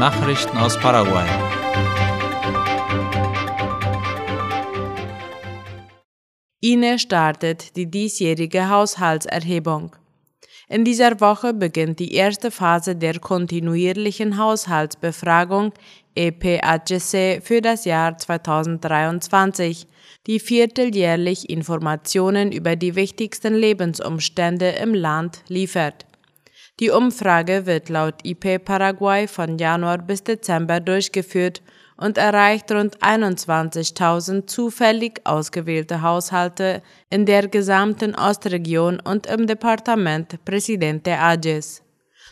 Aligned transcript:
Nachrichten 0.00 0.56
aus 0.56 0.78
Paraguay. 0.78 1.28
INE 6.62 6.98
startet 6.98 7.76
die 7.76 7.90
diesjährige 7.90 8.70
Haushaltserhebung. 8.70 9.94
In 10.70 10.86
dieser 10.86 11.20
Woche 11.20 11.52
beginnt 11.52 11.98
die 11.98 12.14
erste 12.14 12.50
Phase 12.50 12.96
der 12.96 13.18
kontinuierlichen 13.18 14.38
Haushaltsbefragung 14.38 15.74
EPAGC 16.14 17.42
für 17.42 17.60
das 17.60 17.84
Jahr 17.84 18.16
2023, 18.16 19.86
die 20.26 20.40
vierteljährlich 20.40 21.50
Informationen 21.50 22.52
über 22.52 22.74
die 22.74 22.94
wichtigsten 22.94 23.52
Lebensumstände 23.52 24.70
im 24.70 24.94
Land 24.94 25.42
liefert. 25.48 26.06
Die 26.80 26.88
Umfrage 26.88 27.66
wird 27.66 27.90
laut 27.90 28.14
IP 28.24 28.64
Paraguay 28.64 29.28
von 29.28 29.58
Januar 29.58 29.98
bis 29.98 30.24
Dezember 30.24 30.80
durchgeführt 30.80 31.60
und 31.98 32.16
erreicht 32.16 32.72
rund 32.72 32.96
21.000 33.00 34.46
zufällig 34.46 35.20
ausgewählte 35.24 36.00
Haushalte 36.00 36.82
in 37.10 37.26
der 37.26 37.48
gesamten 37.48 38.14
Ostregion 38.14 38.98
und 38.98 39.26
im 39.26 39.46
Departement 39.46 40.42
Presidente 40.46 41.18
Ages. 41.18 41.82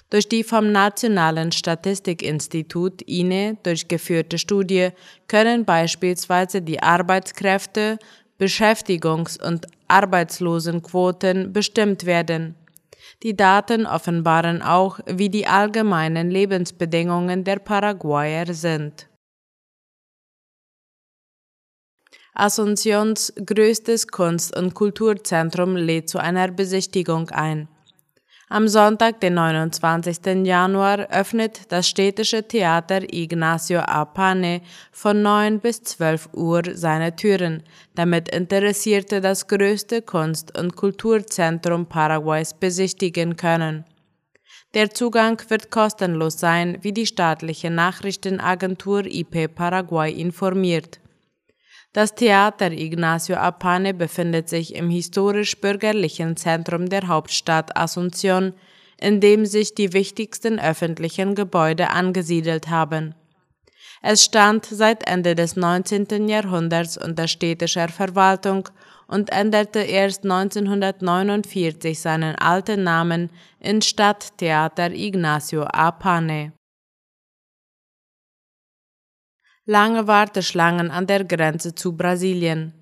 Durch 0.09 0.27
die 0.27 0.43
vom 0.43 0.73
Nationalen 0.73 1.53
Statistikinstitut 1.53 3.03
INE 3.03 3.59
durchgeführte 3.63 4.39
Studie 4.39 4.89
können 5.27 5.67
beispielsweise 5.67 6.63
die 6.63 6.83
Arbeitskräfte, 6.83 7.99
Beschäftigungs- 8.41 9.39
und 9.47 9.67
Arbeitslosenquoten 9.89 11.53
bestimmt 11.53 12.07
werden. 12.07 12.55
Die 13.23 13.37
Daten 13.37 13.87
offenbaren 13.87 14.63
auch, 14.63 15.01
wie 15.07 15.29
die 15.29 15.47
allgemeinen 15.47 16.31
Lebensbedingungen 16.31 17.45
der 17.45 17.59
Paraguayer 17.59 18.53
sind. 18.53 19.09
Asuncions 22.35 23.33
größtes 23.45 24.07
Kunst- 24.07 24.57
und 24.57 24.75
Kulturzentrum 24.75 25.75
lädt 25.75 26.09
zu 26.09 26.19
einer 26.19 26.49
Besichtigung 26.53 27.31
ein. 27.31 27.69
Am 28.51 28.67
Sonntag, 28.67 29.21
den 29.21 29.35
29. 29.35 30.47
Januar, 30.47 31.09
öffnet 31.11 31.71
das 31.71 31.87
städtische 31.87 32.49
Theater 32.49 33.03
Ignacio 33.13 33.81
Apane 33.81 34.63
von 34.91 35.21
9 35.21 35.61
bis 35.61 35.83
12 35.83 36.31
Uhr 36.33 36.63
seine 36.73 37.15
Türen, 37.15 37.63
damit 37.95 38.31
Interessierte 38.31 39.21
das 39.21 39.49
größte 39.49 40.01
Kunst- 40.01 40.59
und 40.59 40.77
Kulturzentrum 40.77 41.85
Paraguays 41.85 42.55
besichtigen 42.55 43.37
können. 43.37 43.85
Der 44.73 44.89
Zugang 44.95 45.39
wird 45.49 45.71
kostenlos 45.71 46.41
sein, 46.41 46.79
wie 46.81 46.93
die 46.93 47.07
staatliche 47.07 47.71
Nachrichtenagentur 47.71 49.05
IP 49.05 49.55
Paraguay 49.55 50.11
informiert. 50.11 51.01
Das 51.99 52.15
Theater 52.15 52.71
Ignacio 52.71 53.35
Apane 53.35 53.93
befindet 53.93 54.49
sich 54.49 54.77
im 54.77 54.89
historisch-bürgerlichen 54.89 56.37
Zentrum 56.37 56.89
der 56.89 57.09
Hauptstadt 57.09 57.77
Asunción, 57.77 58.53
in 59.01 59.21
dem 59.21 59.47
sich 59.47 59.75
die 59.75 59.93
wichtigsten 59.93 60.61
öffentlichen 60.61 61.35
Gebäude 61.35 61.91
angesiedelt 61.91 62.69
haben. 62.69 63.17
Es 64.01 64.23
stand 64.23 64.65
seit 64.65 65.09
Ende 65.09 65.35
des 65.35 65.57
19. 65.57 66.29
Jahrhunderts 66.29 66.97
unter 66.97 67.27
städtischer 67.27 67.89
Verwaltung 67.89 68.69
und 69.09 69.31
änderte 69.31 69.81
erst 69.81 70.23
1949 70.23 71.99
seinen 71.99 72.37
alten 72.37 72.85
Namen 72.85 73.29
in 73.59 73.83
Stadttheater 73.83 74.93
Ignacio 74.93 75.65
Apane. 75.65 76.53
Lange 79.67 80.07
Warteschlangen 80.07 80.91
an 80.91 81.07
der 81.07 81.25
Grenze 81.25 81.75
zu 81.75 81.97
Brasilien. 81.97 82.73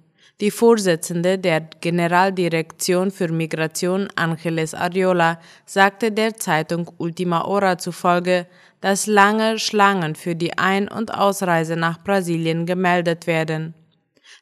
Die 0.41 0.51
Vorsitzende 0.51 1.39
der 1.39 1.63
Generaldirektion 1.81 3.11
für 3.11 3.29
Migration 3.29 4.09
Angeles 4.17 4.75
Ariola 4.75 5.41
sagte 5.65 6.13
der 6.13 6.37
Zeitung 6.37 6.91
Ultima 6.99 7.43
Hora 7.47 7.79
zufolge, 7.79 8.47
dass 8.83 9.07
lange 9.07 9.59
Schlangen 9.59 10.15
für 10.15 10.35
die 10.35 10.59
Ein- 10.59 10.89
und 10.89 11.15
Ausreise 11.15 11.77
nach 11.77 12.05
Brasilien 12.05 12.67
gemeldet 12.67 13.27
werden. 13.27 13.73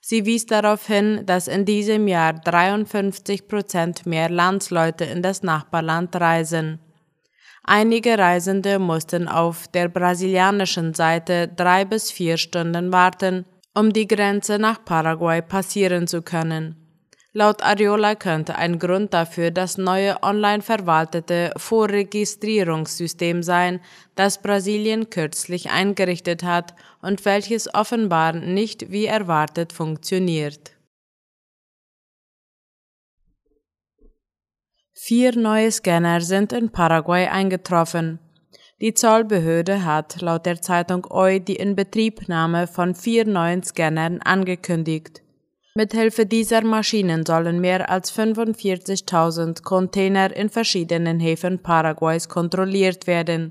Sie 0.01 0.27
wies 0.27 0.47
darauf 0.47 0.87
hin, 0.87 1.23
dass 1.27 1.47
in 1.47 1.65
diesem 1.65 2.09
Jahr 2.09 2.33
53 2.33 3.47
Prozent 3.47 4.05
mehr 4.05 4.29
Landsleute 4.29 5.05
in 5.05 5.23
das 5.23 5.43
Nachbarland 5.43 6.15
reisen. 6.17 6.81
Einige 7.67 8.19
Reisende 8.19 8.79
mussten 8.79 9.27
auf 9.27 9.69
der 9.69 9.89
brasilianischen 9.89 10.93
Seite 10.93 11.49
drei 11.49 11.87
bis 11.87 12.11
vier 12.11 12.37
Stunden 12.37 12.93
warten, 12.93 13.47
um 13.75 13.91
die 13.91 14.07
Grenze 14.07 14.59
nach 14.59 14.85
Paraguay 14.85 15.41
passieren 15.41 16.07
zu 16.07 16.21
können. 16.21 16.77
Laut 17.33 17.63
Ariola 17.65 18.17
könnte 18.17 18.57
ein 18.57 18.79
Grund 18.79 19.15
dafür 19.15 19.51
das 19.51 19.79
neue 19.79 20.23
online 20.23 20.63
verwaltete 20.63 21.53
Vorregistrierungssystem 21.57 23.43
sein, 23.43 23.81
das 24.15 24.43
Brasilien 24.43 25.09
kürzlich 25.09 25.71
eingerichtet 25.71 26.45
hat 26.45 26.75
und 27.01 27.25
welches 27.25 27.75
offenbar 27.75 28.35
nicht 28.35 28.93
wie 28.93 29.07
erwartet 29.07 29.73
funktioniert. 29.73 30.74
Vier 34.97 35.37
neue 35.37 35.73
Scanner 35.73 36.21
sind 36.21 36.53
in 36.53 36.71
Paraguay 36.71 37.27
eingetroffen. 37.27 38.21
Die 38.81 38.95
Zollbehörde 38.95 39.85
hat 39.85 40.21
laut 40.21 40.47
der 40.47 40.63
Zeitung 40.63 41.05
OI 41.11 41.41
die 41.41 41.57
Inbetriebnahme 41.57 42.69
von 42.69 42.95
vier 42.95 43.27
neuen 43.27 43.65
Scannern 43.65 44.23
angekündigt. 44.23 45.21
Mithilfe 45.75 46.27
dieser 46.27 46.63
Maschinen 46.63 47.27
sollen 47.27 47.61
mehr 47.61 47.91
als 47.91 48.17
45.000 48.17 49.65
Container 49.65 50.35
in 50.35 50.49
verschiedenen 50.49 51.19
Häfen 51.19 51.59
Paraguays 51.59 52.29
kontrolliert 52.29 53.09
werden. 53.09 53.51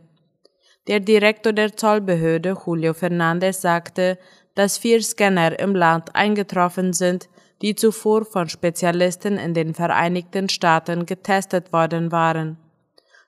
Der 0.88 1.02
Direktor 1.02 1.52
der 1.52 1.75
Zollbehörde 1.75 2.56
Julio 2.66 2.94
Fernandez 2.94 3.60
sagte, 3.60 4.18
dass 4.56 4.78
vier 4.78 5.04
Scanner 5.04 5.60
im 5.60 5.75
Land 5.75 6.16
eingetroffen 6.16 6.94
sind, 6.94 7.28
die 7.63 7.75
zuvor 7.75 8.25
von 8.25 8.50
Spezialisten 8.50 9.38
in 9.38 9.53
den 9.53 9.74
Vereinigten 9.74 10.50
Staaten 10.50 11.06
getestet 11.06 11.72
worden 11.72 12.12
waren. 12.12 12.57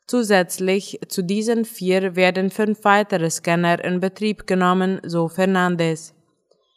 Zusätzlich 0.07 0.99
zu 1.07 1.23
diesen 1.23 1.65
vier 1.65 2.15
werden 2.15 2.51
fünf 2.51 2.83
weitere 2.83 3.31
Scanner 3.31 3.83
in 3.83 4.01
Betrieb 4.01 4.45
genommen, 4.45 4.99
so 5.03 5.29
Fernandez. 5.29 6.13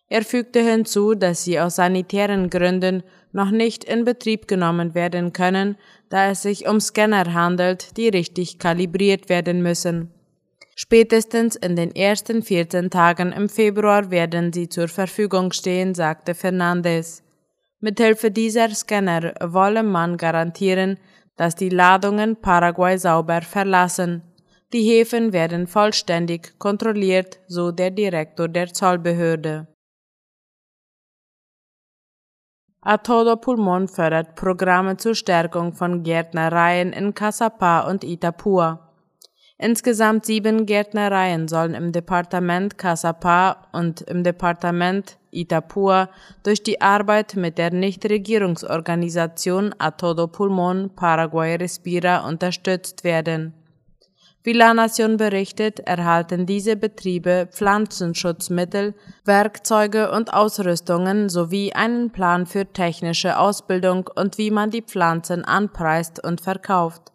Er 0.09 0.25
fügte 0.25 0.61
hinzu, 0.61 1.15
dass 1.15 1.45
sie 1.45 1.61
aus 1.61 1.77
sanitären 1.77 2.49
Gründen 2.49 3.03
noch 3.33 3.51
nicht 3.51 3.85
in 3.85 4.05
Betrieb 4.05 4.49
genommen 4.49 4.95
werden 4.95 5.35
können, 5.35 5.77
da 6.09 6.31
es 6.31 6.43
sich 6.43 6.67
um 6.67 6.81
Scanner 6.81 7.35
handelt, 7.35 7.99
die 7.99 8.09
richtig 8.09 8.59
kalibriert 8.59 9.29
werden 9.29 9.63
müssen. 9.63 10.11
Spätestens 10.77 11.57
in 11.57 11.75
den 11.75 11.95
ersten 11.95 12.43
14 12.43 12.89
Tagen 12.89 13.33
im 13.33 13.49
Februar 13.49 14.11
werden 14.13 14.53
sie 14.53 14.69
zur 14.69 14.87
Verfügung 14.87 15.53
stehen, 15.53 15.95
sagte 15.95 16.35
Fernandez. 16.35 17.25
Mithilfe 17.81 18.31
dieser 18.31 18.71
Scanner 18.71 19.35
wolle 19.41 19.83
man 19.83 20.17
garantieren, 20.17 20.99
dass 21.37 21.55
die 21.55 21.69
Ladungen 21.69 22.37
Paraguay 22.41 22.99
sauber 22.99 23.43
verlassen. 23.43 24.23
Die 24.73 24.83
Häfen 24.83 25.33
werden 25.33 25.67
vollständig 25.67 26.59
kontrolliert, 26.59 27.41
so 27.47 27.71
der 27.71 27.91
Direktor 27.91 28.49
der 28.49 28.73
Zollbehörde. 28.73 29.69
A 32.81 32.99
todo 32.99 33.37
pulmon 33.37 33.87
fördert 33.87 34.35
Programme 34.35 34.97
zur 34.97 35.15
Stärkung 35.15 35.73
von 35.73 36.03
Gärtnereien 36.03 36.93
in 36.93 37.13
Casapá 37.15 37.89
und 37.89 38.03
Itapua. 38.03 38.88
Insgesamt 39.61 40.25
sieben 40.25 40.67
Gärtnereien 40.67 41.49
sollen 41.49 41.75
im 41.75 41.91
Departement 41.91 42.79
Casapá 42.79 43.57
und 43.73 44.03
im 44.03 44.23
Departement 44.23 45.19
Itapua 45.33 46.11
durch 46.45 46.63
die 46.63 46.81
Arbeit 46.81 47.35
mit 47.35 47.59
der 47.59 47.73
Nichtregierungsorganisation 47.73 49.75
A 49.79 49.91
Todo 49.91 50.29
Pulmon 50.29 50.91
Paraguay 50.95 51.57
Respira 51.57 52.29
unterstützt 52.29 53.03
werden. 53.03 53.53
Wie 54.45 54.53
La 54.53 54.73
Nation 54.73 55.17
berichtet, 55.17 55.81
erhalten 55.81 56.47
diese 56.47 56.77
Betriebe 56.77 57.49
Pflanzenschutzmittel, 57.51 58.95
Werkzeuge 59.25 60.13
und 60.13 60.33
Ausrüstungen 60.33 61.29
sowie 61.29 61.73
einen 61.73 62.13
Plan 62.13 62.47
für 62.47 62.65
technische 62.65 63.37
Ausbildung 63.37 64.09
und 64.15 64.39
wie 64.39 64.53
man 64.53 64.71
die 64.71 64.83
Pflanzen 64.83 65.45
anpreist 65.45 66.25
und 66.25 66.41
verkauft. 66.41 67.11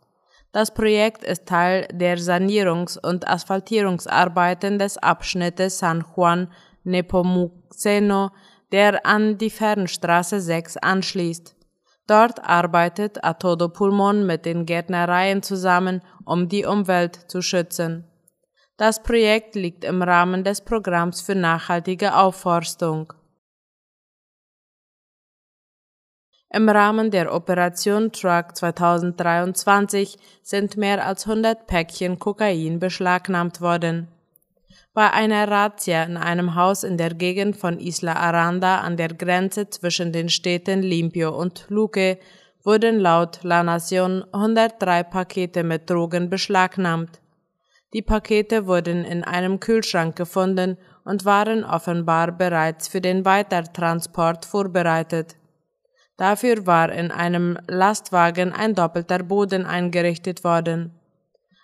Das 0.53 0.71
Projekt 0.71 1.23
ist 1.23 1.47
Teil 1.47 1.87
der 1.91 2.19
Sanierungs- 2.19 2.99
und 2.99 3.27
Asphaltierungsarbeiten 3.27 4.77
des 4.77 4.99
Abschnittes 4.99 5.79
San 5.79 6.05
Juan 6.15 6.47
Nepomuceno, 6.83 8.29
der 8.71 9.03
an 9.03 9.39
die 9.39 9.49
Fernstraße 9.49 10.39
6 10.39 10.77
anschließt. 10.77 11.55
Dort 12.05 12.43
arbeitet 12.47 13.23
A 13.23 13.33
Todo 13.33 13.69
Pulmon 13.69 14.27
mit 14.27 14.45
den 14.45 14.67
Gärtnereien 14.67 15.41
zusammen, 15.41 16.01
um 16.23 16.49
die 16.49 16.65
Umwelt 16.65 17.15
zu 17.31 17.41
schützen. 17.41 18.07
Das 18.77 19.01
Projekt 19.01 19.55
liegt 19.55 19.83
im 19.83 20.03
Rahmen 20.03 20.43
des 20.43 20.61
Programms 20.61 21.21
für 21.21 21.35
nachhaltige 21.35 22.15
Aufforstung. 22.15 23.11
Im 26.55 26.69
Rahmen 26.69 27.09
der 27.09 27.33
Operation 27.33 28.11
Truck 28.11 28.55
2023 28.55 30.19
sind 30.43 30.77
mehr 30.77 31.03
als 31.03 31.25
100 31.27 31.65
Päckchen 31.65 32.19
Kokain 32.19 32.77
beschlagnahmt 32.77 33.59
worden. 33.59 34.07
Bei 34.93 35.11
einer 35.11 35.49
Razzia 35.49 36.03
in 36.03 36.15
einem 36.15 36.53
Haus 36.53 36.83
in 36.83 36.97
der 36.97 37.15
Gegend 37.15 37.57
von 37.57 37.79
Isla 37.79 38.13
Aranda 38.13 38.81
an 38.81 38.97
der 38.97 39.07
Grenze 39.07 39.67
zwischen 39.71 40.11
den 40.11 40.29
Städten 40.29 40.83
Limpio 40.83 41.35
und 41.35 41.65
Luque 41.69 42.19
wurden 42.63 42.99
laut 42.99 43.39
La 43.41 43.61
Nación 43.61 44.23
103 44.31 45.05
Pakete 45.05 45.63
mit 45.63 45.89
Drogen 45.89 46.29
beschlagnahmt. 46.29 47.19
Die 47.93 48.03
Pakete 48.03 48.67
wurden 48.67 49.05
in 49.05 49.23
einem 49.23 49.59
Kühlschrank 49.59 50.15
gefunden 50.15 50.77
und 51.03 51.25
waren 51.25 51.63
offenbar 51.63 52.31
bereits 52.31 52.87
für 52.87 53.01
den 53.01 53.25
Weitertransport 53.25 54.45
vorbereitet. 54.45 55.35
Dafür 56.17 56.67
war 56.67 56.91
in 56.91 57.11
einem 57.11 57.57
Lastwagen 57.67 58.53
ein 58.53 58.75
doppelter 58.75 59.19
Boden 59.19 59.65
eingerichtet 59.65 60.43
worden. 60.43 60.91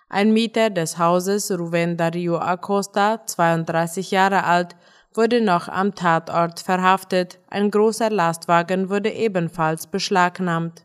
Ein 0.08 0.32
Mieter 0.32 0.70
des 0.70 0.98
Hauses, 0.98 1.50
Ruben 1.56 1.96
Dario 1.96 2.38
Acosta, 2.38 3.24
32 3.24 4.10
Jahre 4.10 4.42
alt, 4.42 4.74
wurde 5.14 5.40
noch 5.40 5.68
am 5.68 5.94
Tatort 5.94 6.60
verhaftet, 6.60 7.38
ein 7.48 7.70
großer 7.70 8.10
Lastwagen 8.10 8.90
wurde 8.90 9.10
ebenfalls 9.10 9.86
beschlagnahmt. 9.86 10.84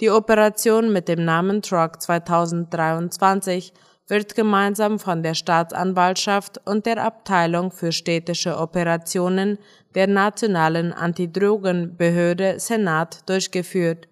Die 0.00 0.10
Operation 0.10 0.92
mit 0.92 1.08
dem 1.08 1.24
Namen 1.24 1.60
Truck 1.60 2.00
2023 2.00 3.72
wird 4.08 4.34
gemeinsam 4.34 4.98
von 4.98 5.22
der 5.22 5.34
Staatsanwaltschaft 5.34 6.60
und 6.64 6.86
der 6.86 7.04
Abteilung 7.04 7.70
für 7.70 7.92
städtische 7.92 8.58
Operationen 8.58 9.58
der 9.94 10.06
Nationalen 10.06 10.92
Antidrogenbehörde 10.92 12.58
Senat 12.58 13.28
durchgeführt. 13.28 14.08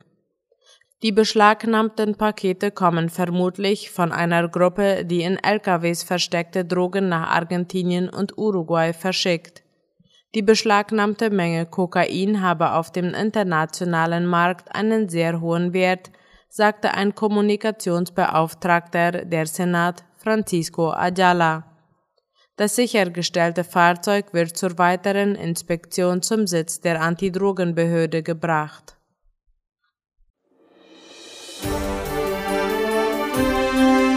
Die 1.02 1.12
beschlagnahmten 1.12 2.14
Pakete 2.14 2.70
kommen 2.70 3.10
vermutlich 3.10 3.90
von 3.90 4.12
einer 4.12 4.48
Gruppe, 4.48 5.04
die 5.04 5.22
in 5.22 5.36
LKWs 5.36 6.02
versteckte 6.02 6.64
Drogen 6.64 7.08
nach 7.08 7.28
Argentinien 7.30 8.08
und 8.08 8.38
Uruguay 8.38 8.92
verschickt. 8.92 9.62
Die 10.34 10.42
beschlagnahmte 10.42 11.30
Menge 11.30 11.66
Kokain 11.66 12.42
habe 12.42 12.72
auf 12.72 12.92
dem 12.92 13.14
internationalen 13.14 14.26
Markt 14.26 14.74
einen 14.74 15.08
sehr 15.08 15.40
hohen 15.40 15.72
Wert, 15.72 16.10
sagte 16.48 16.94
ein 16.94 17.14
Kommunikationsbeauftragter 17.14 19.24
der 19.24 19.46
Senat 19.46 20.04
Francisco 20.16 20.90
Ayala. 20.90 21.76
Das 22.56 22.74
sichergestellte 22.74 23.64
Fahrzeug 23.64 24.32
wird 24.32 24.56
zur 24.56 24.78
weiteren 24.78 25.34
Inspektion 25.34 26.22
zum 26.22 26.46
Sitz 26.46 26.80
der 26.80 27.02
Antidrogenbehörde 27.02 28.22
gebracht. 28.22 28.96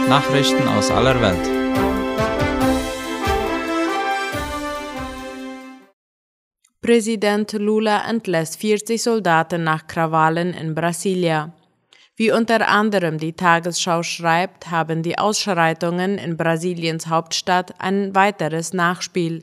Nachrichten 0.08 0.66
aus 0.66 0.90
aller 0.90 1.20
Welt. 1.20 1.50
Präsident 6.80 7.52
Lula 7.52 8.08
entlässt 8.08 8.58
40 8.58 9.00
Soldaten 9.00 9.62
nach 9.62 9.86
Krawallen 9.86 10.54
in 10.54 10.74
Brasilia. 10.74 11.52
Wie 12.20 12.32
unter 12.32 12.68
anderem 12.68 13.16
die 13.16 13.32
Tagesschau 13.32 14.02
schreibt, 14.02 14.70
haben 14.70 15.02
die 15.02 15.16
Ausschreitungen 15.16 16.18
in 16.18 16.36
Brasiliens 16.36 17.06
Hauptstadt 17.06 17.72
ein 17.78 18.14
weiteres 18.14 18.74
Nachspiel. 18.74 19.42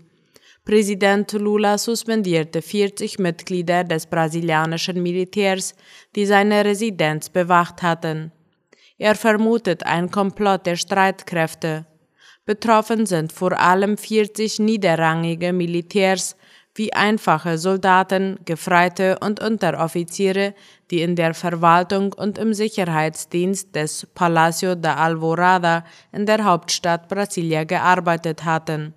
Präsident 0.63 1.31
Lula 1.31 1.79
suspendierte 1.79 2.61
40 2.61 3.17
Mitglieder 3.17 3.83
des 3.83 4.05
brasilianischen 4.05 5.01
Militärs, 5.01 5.73
die 6.15 6.27
seine 6.27 6.63
Residenz 6.65 7.29
bewacht 7.29 7.81
hatten. 7.81 8.31
Er 8.99 9.15
vermutet 9.15 9.83
ein 9.83 10.11
Komplott 10.11 10.67
der 10.67 10.75
Streitkräfte. 10.75 11.87
Betroffen 12.45 13.07
sind 13.07 13.33
vor 13.33 13.59
allem 13.59 13.97
40 13.97 14.59
niederrangige 14.59 15.51
Militärs 15.51 16.36
wie 16.77 16.93
einfache 16.93 17.57
Soldaten, 17.57 18.37
Gefreite 18.45 19.17
und 19.19 19.41
Unteroffiziere, 19.41 20.53
die 20.91 21.01
in 21.01 21.15
der 21.15 21.33
Verwaltung 21.33 22.13
und 22.13 22.37
im 22.37 22.53
Sicherheitsdienst 22.53 23.75
des 23.75 24.07
Palacio 24.13 24.75
da 24.75 24.95
Alvorada 24.95 25.83
in 26.11 26.25
der 26.25 26.43
Hauptstadt 26.43 27.09
Brasilia 27.09 27.63
gearbeitet 27.63 28.45
hatten. 28.45 28.93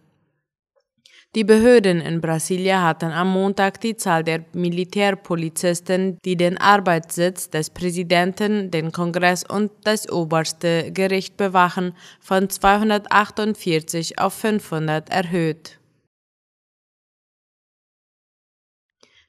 Die 1.37 1.45
Behörden 1.45 2.01
in 2.01 2.21
Brasilia 2.21 2.83
hatten 2.83 3.13
am 3.13 3.33
Montag 3.33 3.81
die 3.81 3.97
Zahl 3.97 4.25
der 4.25 4.45
Militärpolizisten, 4.53 6.19
die 6.25 6.37
den 6.37 6.59
Arbeitssitz 6.59 7.49
des 7.49 7.71
Präsidenten, 7.71 8.73
den 8.73 8.91
Kongress 8.91 9.45
und 9.49 9.71
das 9.85 10.11
oberste 10.11 10.91
Gericht 10.91 11.37
bewachen, 11.37 11.95
von 12.21 12.51
248 12.51 14.19
auf 14.19 14.35
500 14.35 15.09
erhöht. 15.09 15.80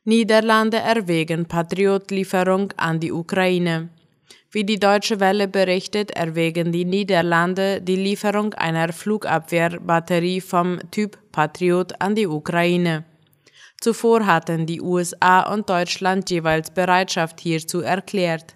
Niederlande 0.03 0.77
erwägen 0.77 1.45
Patriotlieferung 1.45 2.73
an 2.75 2.99
die 2.99 3.11
Ukraine. 3.11 3.89
Wie 4.49 4.63
die 4.63 4.79
Deutsche 4.79 5.19
Welle 5.19 5.47
berichtet, 5.47 6.09
erwägen 6.09 6.71
die 6.71 6.85
Niederlande 6.85 7.83
die 7.83 7.97
Lieferung 7.97 8.55
einer 8.55 8.93
Flugabwehrbatterie 8.93 10.41
vom 10.41 10.79
Typ 10.89 11.19
Patriot 11.31 12.01
an 12.01 12.15
die 12.15 12.25
Ukraine. 12.25 13.05
Zuvor 13.79 14.25
hatten 14.25 14.65
die 14.65 14.81
USA 14.81 15.41
und 15.41 15.69
Deutschland 15.69 16.31
jeweils 16.31 16.71
Bereitschaft 16.71 17.39
hierzu 17.39 17.81
erklärt. 17.81 18.55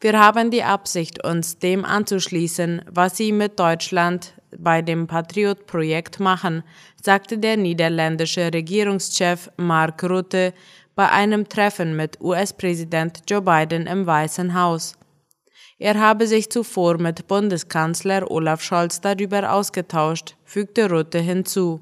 Wir 0.00 0.18
haben 0.18 0.50
die 0.50 0.64
Absicht, 0.64 1.24
uns 1.24 1.60
dem 1.60 1.84
anzuschließen, 1.84 2.82
was 2.90 3.16
sie 3.16 3.30
mit 3.30 3.60
Deutschland 3.60 4.34
bei 4.58 4.82
dem 4.82 5.06
Patriot-Projekt 5.06 6.20
machen, 6.20 6.62
sagte 7.02 7.38
der 7.38 7.56
niederländische 7.56 8.52
Regierungschef 8.52 9.50
Mark 9.56 10.02
Rutte 10.04 10.52
bei 10.94 11.08
einem 11.10 11.48
Treffen 11.48 11.96
mit 11.96 12.20
US-Präsident 12.20 13.22
Joe 13.28 13.42
Biden 13.42 13.86
im 13.86 14.06
Weißen 14.06 14.54
Haus. 14.54 14.94
Er 15.78 15.98
habe 15.98 16.26
sich 16.26 16.50
zuvor 16.50 16.98
mit 16.98 17.26
Bundeskanzler 17.26 18.30
Olaf 18.30 18.62
Scholz 18.62 19.00
darüber 19.00 19.52
ausgetauscht, 19.52 20.36
fügte 20.44 20.88
Rutte 20.88 21.18
hinzu. 21.18 21.80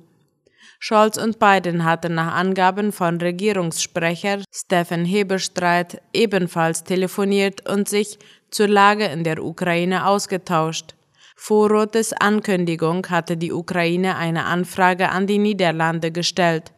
Scholz 0.78 1.18
und 1.18 1.38
Biden 1.38 1.85
hatten 1.85 2.14
nach 2.14 2.33
Angaben 2.33 2.92
von 2.92 3.21
Regierungssprecher 3.21 4.42
Stephen 4.50 5.04
Hebestreit 5.04 6.00
ebenfalls 6.14 6.85
telefoniert 6.85 7.68
und 7.68 7.87
sich 7.87 8.18
zur 8.50 8.68
Lage 8.68 9.04
in 9.04 9.23
der 9.23 9.45
Ukraine 9.45 10.06
ausgetauscht. 10.06 10.95
Vor 11.42 11.70
Rotes 11.70 12.12
Ankündigung 12.12 13.06
hatte 13.09 13.35
die 13.35 13.50
Ukraine 13.50 14.16
eine 14.16 14.44
Anfrage 14.44 15.09
an 15.09 15.26
die 15.26 15.38
Niederlande 15.38 16.12
gestellt. 16.12 16.70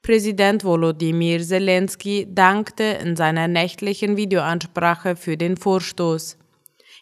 Präsident 0.00 0.64
Volodymyr 0.64 1.42
Zelensky 1.42 2.26
dankte 2.26 2.82
in 3.04 3.14
seiner 3.14 3.46
nächtlichen 3.46 4.16
Videoansprache 4.16 5.16
für 5.16 5.36
den 5.36 5.58
Vorstoß. 5.58 6.38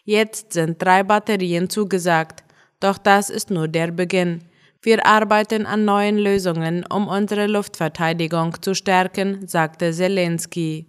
Jetzt 0.03 0.51
sind 0.51 0.81
drei 0.81 1.03
Batterien 1.03 1.69
zugesagt, 1.69 2.43
doch 2.81 2.97
das 2.97 3.29
ist 3.29 3.49
nur 3.49 3.69
der 3.69 3.91
Beginn. 3.91 4.41
Wir 4.81 5.05
arbeiten 5.05 5.65
an 5.65 5.85
neuen 5.85 6.17
Lösungen, 6.17 6.85
um 6.85 7.07
unsere 7.07 7.47
Luftverteidigung 7.47 8.61
zu 8.61 8.75
stärken, 8.75 9.47
sagte 9.47 9.93
Zelensky. 9.93 10.85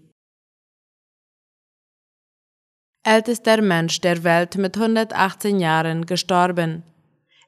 Ältester 3.09 3.63
Mensch 3.63 4.01
der 4.01 4.25
Welt 4.25 4.57
mit 4.57 4.77
118 4.77 5.61
Jahren 5.61 6.07
gestorben. 6.07 6.83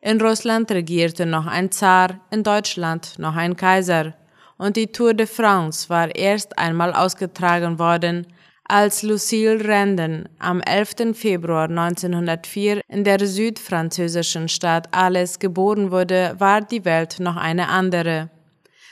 In 0.00 0.20
Russland 0.20 0.70
regierte 0.70 1.26
noch 1.26 1.46
ein 1.46 1.72
Zar, 1.72 2.20
in 2.30 2.44
Deutschland 2.44 3.18
noch 3.18 3.34
ein 3.34 3.56
Kaiser. 3.56 4.14
Und 4.56 4.76
die 4.76 4.92
Tour 4.92 5.14
de 5.14 5.26
France 5.26 5.88
war 5.88 6.14
erst 6.14 6.56
einmal 6.60 6.92
ausgetragen 6.92 7.80
worden, 7.80 8.28
als 8.68 9.02
Lucille 9.02 9.64
Renden 9.64 10.28
am 10.38 10.60
11. 10.60 11.16
Februar 11.18 11.68
1904 11.68 12.80
in 12.86 13.02
der 13.02 13.26
südfranzösischen 13.26 14.48
Stadt 14.48 14.94
Alès 14.94 15.40
geboren 15.40 15.90
wurde, 15.90 16.36
war 16.38 16.60
die 16.60 16.84
Welt 16.84 17.18
noch 17.18 17.36
eine 17.36 17.68
andere. 17.68 18.30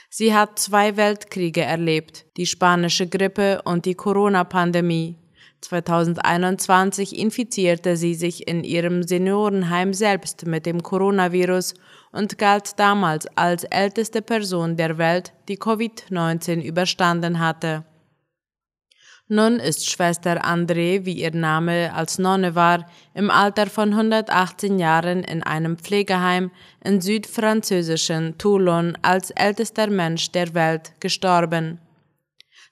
Sie 0.09 0.33
hat 0.33 0.59
zwei 0.59 0.97
Weltkriege 0.97 1.61
erlebt, 1.61 2.25
die 2.35 2.45
spanische 2.45 3.07
Grippe 3.07 3.61
und 3.63 3.85
die 3.85 3.95
Corona-Pandemie. 3.95 5.15
2021 5.61 7.17
infizierte 7.17 7.97
sie 7.97 8.13
sich 8.13 8.47
in 8.47 8.63
ihrem 8.63 9.03
Seniorenheim 9.03 9.93
selbst 9.93 10.45
mit 10.45 10.65
dem 10.65 10.83
Coronavirus 10.83 11.73
und 12.11 12.37
galt 12.37 12.79
damals 12.79 13.27
als 13.35 13.63
älteste 13.65 14.21
Person 14.21 14.77
der 14.77 14.97
Welt, 14.97 15.33
die 15.47 15.57
Covid-19 15.57 16.61
überstanden 16.61 17.39
hatte. 17.39 17.83
Nun 19.29 19.59
ist 19.59 19.89
Schwester 19.89 20.45
André, 20.45 21.03
wie 21.03 21.19
ihr 21.21 21.35
Name 21.35 21.93
als 21.93 22.17
Nonne 22.17 22.55
war, 22.55 22.85
im 23.13 23.29
Alter 23.29 23.67
von 23.67 23.91
118 23.91 24.79
Jahren 24.79 25.21
in 25.21 25.43
einem 25.43 25.77
Pflegeheim 25.77 26.49
in 26.81 27.01
südfranzösischen 27.01 28.37
Toulon 28.37 28.97
als 29.01 29.31
ältester 29.31 29.87
Mensch 29.87 30.31
der 30.31 30.53
Welt 30.53 30.93
gestorben. 31.01 31.81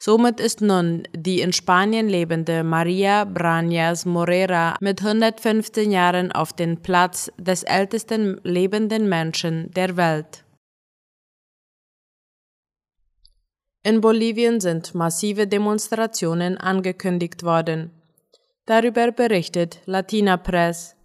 Somit 0.05 0.39
ist 0.39 0.61
nun 0.61 1.07
die 1.15 1.41
in 1.41 1.51
Spanien 1.51 2.07
lebende 2.07 2.63
Maria 2.63 3.23
Brañas 3.23 4.07
Morera 4.07 4.75
mit 4.79 5.01
115 5.01 5.89
Jahren 5.89 6.31
auf 6.31 6.53
den 6.53 6.83
Platz 6.83 7.31
des 7.39 7.63
ältesten 7.63 8.39
lebenden 8.43 9.09
Menschen 9.09 9.71
der 9.71 9.97
Welt. 9.97 10.45
In 13.81 13.99
Bolivien 13.99 14.59
sind 14.61 14.93
massive 14.93 15.47
Demonstrationen 15.47 16.59
angekündigt 16.59 17.41
worden. 17.41 17.89
Darüber 18.67 19.11
berichtet 19.11 19.79
Latina 19.87 20.37
Press. 20.37 20.95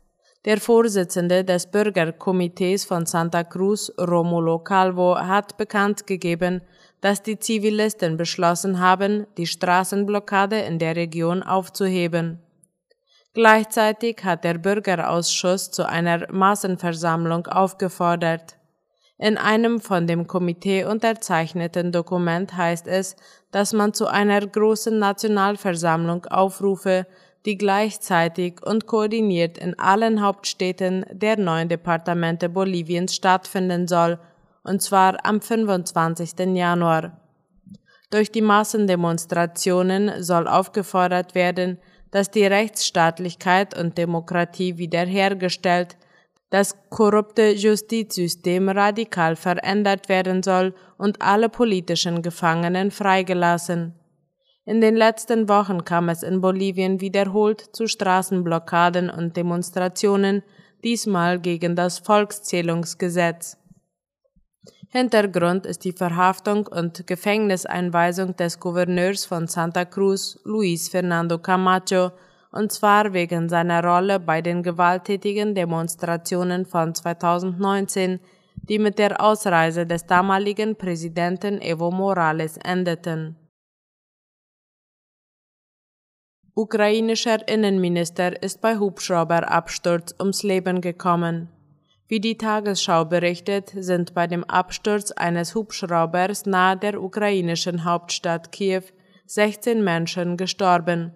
Der 0.45 0.59
Vorsitzende 0.59 1.45
des 1.45 1.71
Bürgerkomitees 1.71 2.85
von 2.85 3.07
Santa 3.07 3.45
Cruz, 3.45 3.91
Romulo 3.99 4.59
Calvo, 4.59 5.17
hat 5.19 5.57
bekannt 5.57 6.07
gegeben, 6.07 6.61
dass 7.01 7.23
die 7.23 7.39
Zivilisten 7.39 8.17
beschlossen 8.17 8.81
haben, 8.81 9.27
die 9.37 9.47
Straßenblockade 9.47 10.61
in 10.61 10.79
der 10.79 10.97
Region 10.97 11.43
aufzuheben. 11.43 12.41
Gleichzeitig 13.33 14.25
hat 14.25 14.45
der 14.45 14.55
Bürgerausschuss 14.55 15.71
zu 15.71 15.89
einer 15.89 16.31
Massenversammlung 16.33 17.47
aufgefordert. 17.47 18.57
In 19.19 19.37
einem 19.37 19.81
von 19.81 20.07
dem 20.07 20.27
Komitee 20.27 20.85
unterzeichneten 20.85 21.93
Dokument 21.93 22.57
heißt 22.57 22.87
es, 22.87 23.17
dass 23.53 23.73
man 23.73 23.93
zu 23.95 24.07
einer 24.07 24.45
großen 24.45 24.99
Nationalversammlung 24.99 26.25
aufrufe, 26.27 27.07
die 27.47 27.57
gleichzeitig 27.57 28.65
und 28.65 28.87
koordiniert 28.87 29.59
in 29.59 29.79
allen 29.79 30.23
Hauptstädten 30.23 31.05
der 31.11 31.39
neun 31.39 31.69
Departemente 31.69 32.49
Boliviens 32.49 33.15
stattfinden 33.15 33.87
soll, 33.87 34.19
und 34.63 34.83
zwar 34.83 35.25
am 35.25 35.41
25. 35.41 36.39
Januar. 36.55 37.21
Durch 38.11 38.33
die 38.33 38.43
Massendemonstrationen 38.43 40.23
soll 40.23 40.49
aufgefordert 40.49 41.35
werden, 41.35 41.79
dass 42.11 42.31
die 42.31 42.45
Rechtsstaatlichkeit 42.45 43.79
und 43.79 43.97
Demokratie 43.97 44.79
wiederhergestellt, 44.79 45.97
das 46.51 46.75
korrupte 46.91 47.53
Justizsystem 47.53 48.69
radikal 48.69 49.37
verändert 49.37 50.09
werden 50.09 50.43
soll 50.43 50.75
und 50.99 51.23
alle 51.23 51.49
politischen 51.49 52.23
Gefangenen 52.23 52.91
freigelassen. 52.91 53.95
In 54.65 54.81
den 54.81 54.97
letzten 54.97 55.49
Wochen 55.49 55.85
kam 55.85 56.09
es 56.09 56.25
in 56.25 56.41
Bolivien 56.41 57.01
wiederholt 57.01 57.61
zu 57.73 57.87
Straßenblockaden 57.87 59.09
und 59.11 59.37
Demonstrationen, 59.37 60.43
diesmal 60.83 61.39
gegen 61.39 61.77
das 61.77 62.01
Volkszählungsgesetz. 62.01 63.60
Hintergrund 64.93 65.67
ist 65.67 65.85
die 65.85 65.93
Verhaftung 65.93 66.67
und 66.67 67.07
Gefängniseinweisung 67.07 68.35
des 68.35 68.59
Gouverneurs 68.59 69.25
von 69.25 69.47
Santa 69.47 69.85
Cruz, 69.85 70.41
Luis 70.43 70.89
Fernando 70.89 71.39
Camacho, 71.39 72.11
und 72.51 72.73
zwar 72.73 73.13
wegen 73.13 73.49
seiner 73.49 73.85
Rolle 73.85 74.19
bei 74.19 74.43
den 74.43 74.65
gewalttätigen 74.65 75.55
Demonstrationen 75.55 76.67
von 76.67 76.93
2019, 76.93 78.19
die 78.57 78.81
mit 78.81 78.99
der 78.99 79.23
Ausreise 79.23 79.87
des 79.87 80.07
damaligen 80.07 80.75
Präsidenten 80.75 81.61
Evo 81.61 81.93
Morales 81.93 82.57
endeten. 82.57 83.37
Ukrainischer 86.57 87.47
Innenminister 87.49 88.43
ist 88.43 88.61
bei 88.61 88.77
Hubschrauberabsturz 88.77 90.17
ums 90.19 90.43
Leben 90.43 90.81
gekommen. 90.81 91.49
Wie 92.11 92.21
die 92.21 92.37
Tagesschau 92.37 93.07
berichtet, 93.07 93.73
sind 93.75 94.13
bei 94.13 94.27
dem 94.27 94.45
Absturz 94.45 95.11
eines 95.13 95.55
Hubschraubers 95.55 96.45
nahe 96.45 96.77
der 96.77 97.03
ukrainischen 97.03 97.85
Hauptstadt 97.85 98.53
Kiew 98.53 98.83
16 99.27 99.83
Menschen 99.83 100.37
gestorben 100.37 101.13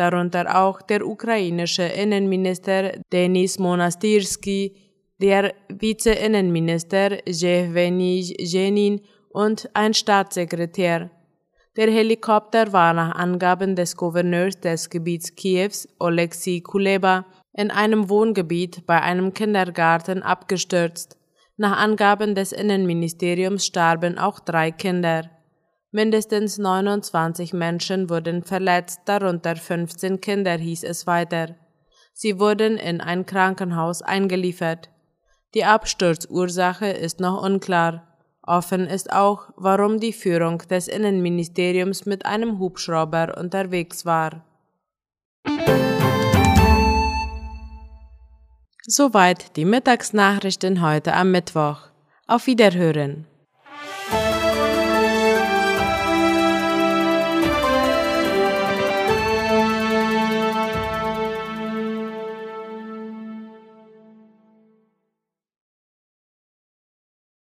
darunter 0.00 0.62
auch 0.62 0.80
der 0.80 1.06
ukrainische 1.06 1.82
Innenminister 1.82 2.92
Denis 3.12 3.58
Monastirski, 3.58 4.74
der 5.20 5.52
Vize-Innenminister 5.68 7.28
Jewgeni 7.28 8.34
Jenin 8.38 9.02
und 9.28 9.68
ein 9.74 9.92
Staatssekretär. 9.92 11.10
Der 11.76 11.90
Helikopter 11.90 12.72
war 12.72 12.94
nach 12.94 13.14
Angaben 13.14 13.76
des 13.76 13.94
Gouverneurs 13.94 14.58
des 14.58 14.88
Gebiets 14.88 15.34
Kiews, 15.36 15.86
Oleksiy 15.98 16.62
Kuleba, 16.62 17.26
in 17.52 17.70
einem 17.70 18.08
Wohngebiet 18.08 18.86
bei 18.86 19.00
einem 19.00 19.34
Kindergarten 19.34 20.22
abgestürzt. 20.22 21.16
Nach 21.56 21.76
Angaben 21.76 22.34
des 22.34 22.52
Innenministeriums 22.52 23.66
starben 23.66 24.18
auch 24.18 24.40
drei 24.40 24.70
Kinder. 24.70 25.30
Mindestens 25.92 26.56
29 26.56 27.52
Menschen 27.52 28.08
wurden 28.08 28.44
verletzt, 28.44 29.00
darunter 29.06 29.56
15 29.56 30.20
Kinder, 30.20 30.56
hieß 30.56 30.84
es 30.84 31.06
weiter. 31.06 31.56
Sie 32.12 32.38
wurden 32.38 32.76
in 32.76 33.00
ein 33.00 33.26
Krankenhaus 33.26 34.00
eingeliefert. 34.00 34.88
Die 35.54 35.64
Absturzursache 35.64 36.86
ist 36.86 37.18
noch 37.18 37.42
unklar. 37.42 38.06
Offen 38.42 38.86
ist 38.86 39.12
auch, 39.12 39.50
warum 39.56 40.00
die 40.00 40.12
Führung 40.12 40.58
des 40.58 40.88
Innenministeriums 40.88 42.06
mit 42.06 42.24
einem 42.24 42.58
Hubschrauber 42.58 43.36
unterwegs 43.36 44.06
war. 44.06 44.44
Soweit 48.86 49.56
die 49.56 49.66
Mittagsnachrichten 49.66 50.80
heute 50.80 51.12
am 51.12 51.30
Mittwoch. 51.30 51.88
Auf 52.26 52.46
Wiederhören. 52.46 53.26